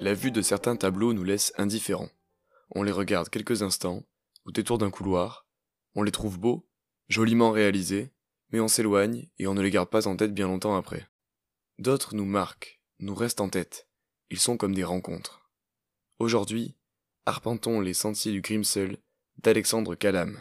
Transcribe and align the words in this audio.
La 0.00 0.14
vue 0.14 0.30
de 0.30 0.40
certains 0.40 0.76
tableaux 0.76 1.12
nous 1.12 1.24
laisse 1.24 1.52
indifférents. 1.58 2.08
On 2.70 2.82
les 2.82 2.90
regarde 2.90 3.28
quelques 3.28 3.62
instants, 3.62 4.02
au 4.46 4.50
détour 4.50 4.78
d'un 4.78 4.90
couloir, 4.90 5.46
on 5.94 6.02
les 6.02 6.10
trouve 6.10 6.38
beaux, 6.38 6.66
joliment 7.08 7.50
réalisés, 7.50 8.10
mais 8.48 8.60
on 8.60 8.68
s'éloigne 8.68 9.28
et 9.38 9.46
on 9.46 9.52
ne 9.52 9.60
les 9.60 9.70
garde 9.70 9.90
pas 9.90 10.08
en 10.08 10.16
tête 10.16 10.32
bien 10.32 10.46
longtemps 10.46 10.74
après. 10.74 11.06
D'autres 11.78 12.14
nous 12.14 12.24
marquent, 12.24 12.80
nous 12.98 13.14
restent 13.14 13.42
en 13.42 13.50
tête. 13.50 13.88
Ils 14.30 14.38
sont 14.38 14.56
comme 14.56 14.74
des 14.74 14.84
rencontres. 14.84 15.50
Aujourd'hui, 16.18 16.78
arpentons 17.26 17.82
les 17.82 17.92
sentiers 17.92 18.32
du 18.32 18.40
Grimsel 18.40 18.96
d'Alexandre 19.36 19.96
Calam. 19.96 20.40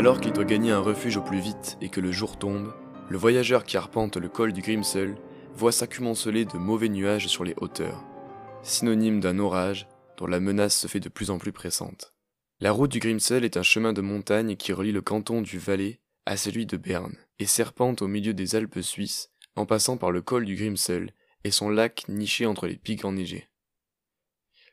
Alors 0.00 0.18
qu'il 0.18 0.32
doit 0.32 0.46
gagner 0.46 0.70
un 0.70 0.80
refuge 0.80 1.18
au 1.18 1.22
plus 1.22 1.40
vite 1.40 1.76
et 1.82 1.90
que 1.90 2.00
le 2.00 2.10
jour 2.10 2.38
tombe, 2.38 2.72
le 3.10 3.18
voyageur 3.18 3.64
qui 3.64 3.76
arpente 3.76 4.16
le 4.16 4.30
col 4.30 4.54
du 4.54 4.62
Grimsel 4.62 5.14
voit 5.52 5.72
s'accumuler 5.72 6.46
de 6.46 6.56
mauvais 6.56 6.88
nuages 6.88 7.26
sur 7.26 7.44
les 7.44 7.52
hauteurs, 7.58 8.02
synonyme 8.62 9.20
d'un 9.20 9.38
orage 9.38 9.86
dont 10.16 10.26
la 10.26 10.40
menace 10.40 10.74
se 10.74 10.86
fait 10.86 11.00
de 11.00 11.10
plus 11.10 11.28
en 11.28 11.36
plus 11.36 11.52
pressante. 11.52 12.14
La 12.60 12.72
route 12.72 12.90
du 12.90 12.98
Grimsel 12.98 13.44
est 13.44 13.58
un 13.58 13.62
chemin 13.62 13.92
de 13.92 14.00
montagne 14.00 14.56
qui 14.56 14.72
relie 14.72 14.90
le 14.90 15.02
canton 15.02 15.42
du 15.42 15.58
Valais 15.58 16.00
à 16.24 16.38
celui 16.38 16.64
de 16.64 16.78
Berne 16.78 17.18
et 17.38 17.44
serpente 17.44 18.00
au 18.00 18.08
milieu 18.08 18.32
des 18.32 18.56
Alpes 18.56 18.80
suisses 18.80 19.30
en 19.54 19.66
passant 19.66 19.98
par 19.98 20.12
le 20.12 20.22
col 20.22 20.46
du 20.46 20.56
Grimsel 20.56 21.12
et 21.44 21.50
son 21.50 21.68
lac 21.68 22.08
niché 22.08 22.46
entre 22.46 22.66
les 22.66 22.76
pics 22.76 23.04
enneigés. 23.04 23.50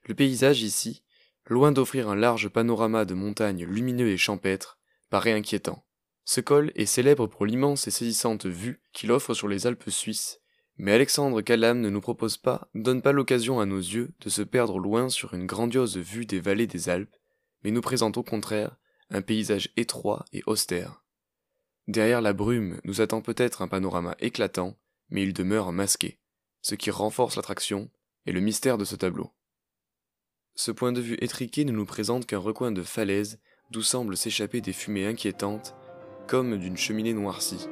Le 0.05 0.15
paysage 0.15 0.61
ici, 0.61 1.03
loin 1.47 1.73
d'offrir 1.73 2.07
un 2.07 2.15
large 2.15 2.47
panorama 2.47 3.03
de 3.03 3.13
montagnes 3.13 3.65
lumineux 3.65 4.07
et 4.07 4.17
champêtres, 4.17 4.77
paraît 5.09 5.33
inquiétant. 5.33 5.86
Ce 6.25 6.41
col 6.41 6.72
est 6.75 6.86
célèbre 6.86 7.27
pour 7.27 7.45
l'immense 7.45 7.88
et 7.88 7.91
saisissante 7.91 8.45
vue 8.45 8.81
qu'il 8.91 9.11
offre 9.11 9.33
sur 9.33 9.47
les 9.47 9.66
Alpes 9.66 9.89
suisses, 9.89 10.41
mais 10.77 10.91
Alexandre 10.91 11.41
Callam 11.41 11.80
ne 11.80 11.89
nous 11.89 12.02
propose 12.02 12.38
pas, 12.38 12.69
donne 12.75 13.02
pas 13.02 13.14
l'occasion 13.14 13.59
à 13.59 13.66
nos 13.66 13.80
yeux 13.80 14.14
de 14.19 14.30
se 14.30 14.41
perdre 14.41 14.77
loin 14.77 15.09
sur 15.09 15.33
une 15.33 15.45
grandiose 15.45 15.97
vue 15.97 16.25
des 16.25 16.39
vallées 16.39 16.67
des 16.67 16.89
Alpes, 16.89 17.16
mais 17.64 17.72
nous 17.72 17.81
présente 17.81 18.17
au 18.17 18.23
contraire 18.23 18.77
un 19.09 19.22
paysage 19.22 19.69
étroit 19.77 20.25
et 20.33 20.44
austère. 20.45 21.03
Derrière 21.88 22.21
la 22.21 22.33
brume 22.33 22.81
nous 22.83 22.99
attend 22.99 23.21
peut-être 23.21 23.61
un 23.61 23.67
panorama 23.67 24.16
éclatant, 24.19 24.77
mais 25.09 25.23
il 25.23 25.33
demeure 25.33 25.71
masqué, 25.71 26.19
ce 26.61 26.75
qui 26.75 26.92
renforce 26.92 27.38
l'attraction 27.38 27.89
et 28.25 28.33
le 28.33 28.42
mystère 28.42 28.77
de 28.77 28.83
ce 28.83 28.97
tableau. 28.97 29.31
Ce 30.55 30.71
point 30.71 30.92
de 30.92 30.99
vue 30.99 31.17
étriqué 31.21 31.64
ne 31.64 31.71
nous 31.71 31.86
présente 31.86 32.25
qu'un 32.25 32.39
recoin 32.39 32.71
de 32.71 32.83
falaise 32.83 33.39
d'où 33.71 33.81
semblent 33.81 34.17
s'échapper 34.17 34.61
des 34.61 34.73
fumées 34.73 35.05
inquiétantes, 35.05 35.75
comme 36.27 36.57
d'une 36.57 36.77
cheminée 36.77 37.13
noircie. 37.13 37.67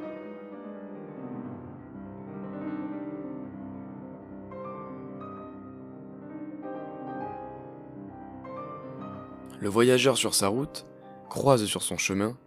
Le 9.60 9.68
voyageur 9.68 10.16
sur 10.16 10.34
sa 10.34 10.48
route 10.48 10.86
croise 11.28 11.64
sur 11.64 11.82
son 11.82 11.96
chemin, 11.96 12.38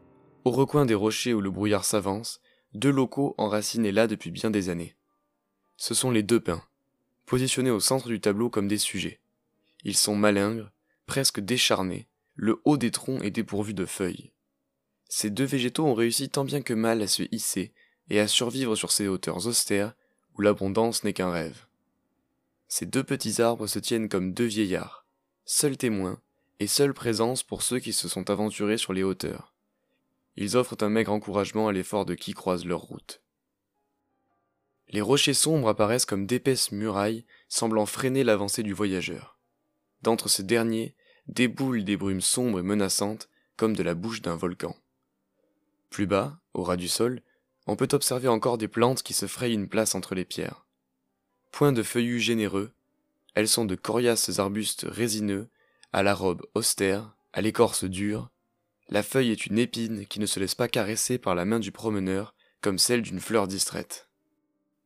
au 0.46 0.52
recoin 0.52 0.86
des 0.86 0.96
rochers 0.96 1.34
où 1.34 1.42
le 1.42 1.52
brouillard 1.52 1.86
s'avance, 1.86 2.42
deux 2.74 2.92
locaux 2.92 3.36
enracinés 3.38 3.92
là 3.92 4.08
depuis 4.08 4.32
bien 4.32 4.52
des 4.52 4.70
années. 4.70 4.96
Ce 5.76 5.94
sont 5.94 6.12
les 6.12 6.24
deux 6.24 6.40
pins, 6.40 6.64
positionnés 7.26 7.72
au 7.72 7.80
centre 7.80 8.08
du 8.08 8.20
tableau 8.20 8.50
comme 8.50 8.68
des 8.68 8.78
sujets. 8.78 9.20
Ils 9.84 9.96
sont 9.96 10.16
malingres, 10.16 10.72
presque 11.06 11.40
décharnés, 11.40 12.09
le 12.42 12.62
haut 12.64 12.78
des 12.78 12.90
troncs 12.90 13.22
est 13.22 13.32
dépourvu 13.32 13.74
de 13.74 13.86
feuilles. 13.86 14.32
Ces 15.10 15.30
deux 15.30 15.44
végétaux 15.44 15.86
ont 15.86 15.94
réussi 15.94 16.30
tant 16.30 16.46
bien 16.46 16.62
que 16.62 16.74
mal 16.74 17.02
à 17.02 17.08
se 17.08 17.24
hisser 17.34 17.74
et 18.10 18.22
à 18.22 18.30
survivre 18.30 18.78
sur 18.78 18.94
ces 18.94 19.10
hauteurs 19.10 19.48
austères 19.48 19.94
où 20.38 20.42
l'abondance 20.42 21.04
n'est 21.04 21.12
qu'un 21.12 21.32
rêve. 21.32 21.66
Ces 22.70 22.86
deux 22.86 23.04
petits 23.04 23.42
arbres 23.42 23.68
se 23.68 23.78
tiennent 23.78 24.08
comme 24.08 24.34
deux 24.34 24.46
vieillards, 24.46 25.06
seuls 25.44 25.76
témoins 25.76 26.22
et 26.62 26.68
seule 26.68 26.94
présence 26.94 27.44
pour 27.44 27.62
ceux 27.62 27.80
qui 27.80 27.92
se 27.92 28.08
sont 28.08 28.30
aventurés 28.30 28.78
sur 28.78 28.94
les 28.94 29.04
hauteurs. 29.04 29.54
Ils 30.38 30.56
offrent 30.56 30.78
un 30.80 30.90
maigre 30.90 31.12
encouragement 31.12 31.68
à 31.68 31.74
l'effort 31.74 32.06
de 32.06 32.16
qui 32.16 32.34
croise 32.34 32.64
leur 32.64 32.80
route. 32.80 33.22
Les 34.88 35.02
rochers 35.02 35.34
sombres 35.34 35.68
apparaissent 35.68 36.06
comme 36.06 36.26
d'épaisses 36.26 36.72
murailles 36.72 37.26
semblant 37.50 37.86
freiner 37.86 38.24
l'avancée 38.24 38.64
du 38.64 38.72
voyageur. 38.72 39.38
D'entre 40.04 40.30
ces 40.30 40.44
derniers, 40.44 40.96
déboulent 41.30 41.84
des 41.84 41.96
brumes 41.96 42.22
sombres 42.22 42.60
et 42.60 42.64
menaçantes 42.64 43.30
comme 43.56 43.76
de 43.76 43.84
la 43.84 43.94
bouche 43.94 44.22
d'un 44.22 44.36
volcan. 44.36 44.76
Plus 45.90 46.08
bas, 46.08 46.40
au 46.54 46.64
ras 46.64 46.76
du 46.76 46.88
sol, 46.88 47.22
on 47.68 47.76
peut 47.76 47.88
observer 47.92 48.28
encore 48.28 48.58
des 48.58 48.68
plantes 48.68 49.04
qui 49.04 49.14
se 49.14 49.28
frayent 49.28 49.54
une 49.54 49.70
place 49.70 49.96
entre 49.96 50.16
les 50.16 50.26
pierres. 50.26 50.66
Point 51.52 51.72
de 51.72 51.84
feuillus 51.84 52.20
généreux, 52.20 52.72
elles 53.36 53.48
sont 53.48 53.66
de 53.66 53.76
coriaces 53.76 54.40
arbustes 54.40 54.86
résineux, 54.90 55.50
à 55.94 56.04
la 56.04 56.14
robe 56.14 56.46
austère, 56.56 57.16
à 57.34 57.42
l'écorce 57.42 57.84
dure. 57.84 58.30
La 58.90 59.04
feuille 59.04 59.32
est 59.32 59.46
une 59.46 59.60
épine 59.60 60.06
qui 60.08 60.20
ne 60.20 60.26
se 60.26 60.40
laisse 60.40 60.56
pas 60.56 60.68
caresser 60.68 61.18
par 61.18 61.36
la 61.36 61.46
main 61.46 61.60
du 61.60 61.72
promeneur 61.72 62.34
comme 62.62 62.80
celle 62.80 63.02
d'une 63.02 63.20
fleur 63.20 63.48
distraite. 63.48 64.10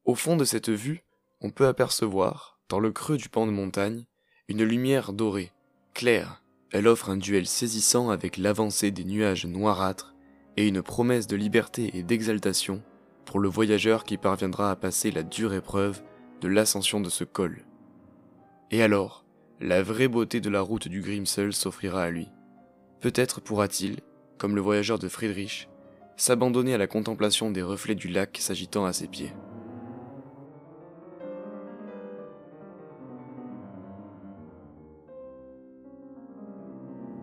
Au 0.06 0.16
fond 0.16 0.36
de 0.36 0.46
cette 0.46 0.70
vue, 0.70 1.04
on 1.42 1.52
peut 1.52 1.68
apercevoir, 1.68 2.60
dans 2.70 2.80
le 2.80 2.92
creux 2.92 3.18
du 3.18 3.30
pan 3.30 3.46
de 3.46 3.52
montagne, 3.52 4.06
une 4.50 4.64
lumière 4.64 5.14
dorée, 5.14 5.52
Claire, 5.94 6.42
elle 6.72 6.88
offre 6.88 7.12
un 7.12 7.18
duel 7.18 7.46
saisissant 7.46 8.10
avec 8.10 8.38
l'avancée 8.38 8.90
des 8.90 9.04
nuages 9.04 9.46
noirâtres 9.46 10.16
et 10.58 10.68
une 10.68 10.82
promesse 10.82 11.28
de 11.28 11.36
liberté 11.36 11.92
et 11.94 12.02
d'exaltation 12.02 12.82
pour 13.26 13.40
le 13.40 13.48
voyageur 13.48 14.04
qui 14.04 14.18
parviendra 14.18 14.72
à 14.72 14.76
passer 14.76 15.12
la 15.12 15.22
dure 15.22 15.54
épreuve 15.54 16.02
de 16.42 16.48
l'ascension 16.48 17.00
de 17.00 17.10
ce 17.10 17.24
col. 17.24 17.64
Et 18.72 18.82
alors, 18.82 19.24
la 19.62 19.84
vraie 19.84 20.08
beauté 20.08 20.42
de 20.42 20.50
la 20.50 20.62
route 20.62 20.88
du 20.88 21.02
Grimsel 21.02 21.54
s'offrira 21.54 22.04
à 22.04 22.10
lui. 22.10 22.28
Peut-être 23.00 23.40
pourra-t-il, 23.40 24.00
comme 24.40 24.56
le 24.56 24.62
voyageur 24.62 24.98
de 24.98 25.08
Friedrich, 25.08 25.70
s'abandonner 26.18 26.74
à 26.74 26.80
la 26.80 26.88
contemplation 26.88 27.52
des 27.52 27.62
reflets 27.62 27.96
du 27.96 28.08
lac 28.08 28.38
s'agitant 28.40 28.86
à 28.86 28.94
ses 28.94 29.08
pieds. 29.08 29.32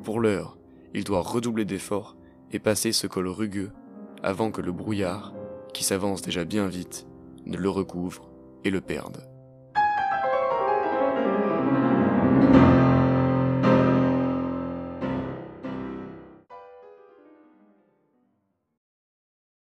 Pour 0.02 0.20
l'heure, 0.20 0.56
il 0.94 1.04
doit 1.04 1.20
redoubler 1.20 1.64
d'efforts 1.64 2.16
et 2.52 2.58
passer 2.58 2.92
ce 2.92 3.06
col 3.06 3.28
rugueux 3.28 3.70
avant 4.22 4.50
que 4.50 4.60
le 4.60 4.72
brouillard, 4.72 5.34
qui 5.74 5.84
s'avance 5.84 6.22
déjà 6.22 6.44
bien 6.44 6.66
vite, 6.66 7.06
ne 7.46 7.56
le 7.56 7.68
recouvre 7.68 8.30
et 8.64 8.70
le 8.70 8.80
perde. 8.80 9.26